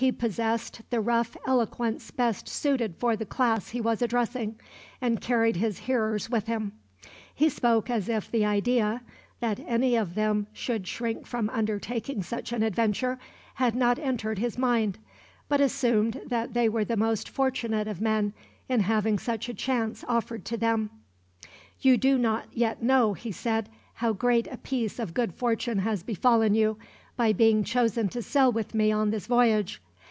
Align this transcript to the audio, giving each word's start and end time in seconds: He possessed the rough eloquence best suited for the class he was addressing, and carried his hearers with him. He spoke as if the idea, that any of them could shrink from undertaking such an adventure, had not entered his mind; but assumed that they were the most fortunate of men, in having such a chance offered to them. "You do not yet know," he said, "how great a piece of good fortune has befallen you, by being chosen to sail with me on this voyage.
He 0.00 0.12
possessed 0.12 0.82
the 0.90 1.00
rough 1.00 1.36
eloquence 1.44 2.12
best 2.12 2.48
suited 2.48 2.94
for 2.98 3.16
the 3.16 3.26
class 3.26 3.70
he 3.70 3.80
was 3.80 4.00
addressing, 4.00 4.60
and 5.00 5.20
carried 5.20 5.56
his 5.56 5.80
hearers 5.80 6.30
with 6.30 6.46
him. 6.46 6.70
He 7.34 7.48
spoke 7.48 7.90
as 7.90 8.08
if 8.08 8.30
the 8.30 8.44
idea, 8.44 9.02
that 9.40 9.58
any 9.66 9.96
of 9.96 10.14
them 10.14 10.46
could 10.54 10.86
shrink 10.86 11.26
from 11.26 11.50
undertaking 11.50 12.22
such 12.22 12.52
an 12.52 12.62
adventure, 12.62 13.18
had 13.54 13.74
not 13.74 13.98
entered 13.98 14.38
his 14.38 14.56
mind; 14.56 14.98
but 15.48 15.60
assumed 15.60 16.20
that 16.26 16.54
they 16.54 16.68
were 16.68 16.84
the 16.84 16.96
most 16.96 17.28
fortunate 17.28 17.88
of 17.88 18.00
men, 18.00 18.34
in 18.68 18.78
having 18.78 19.18
such 19.18 19.48
a 19.48 19.54
chance 19.54 20.04
offered 20.06 20.44
to 20.44 20.56
them. 20.56 20.90
"You 21.80 21.96
do 21.96 22.16
not 22.16 22.44
yet 22.52 22.84
know," 22.84 23.14
he 23.14 23.32
said, 23.32 23.68
"how 23.94 24.12
great 24.12 24.46
a 24.46 24.58
piece 24.58 25.00
of 25.00 25.12
good 25.12 25.34
fortune 25.34 25.78
has 25.78 26.04
befallen 26.04 26.54
you, 26.54 26.78
by 27.16 27.32
being 27.32 27.64
chosen 27.64 28.06
to 28.10 28.22
sail 28.22 28.52
with 28.52 28.74
me 28.76 28.92
on 28.92 29.10
this 29.10 29.26
voyage. 29.26 29.82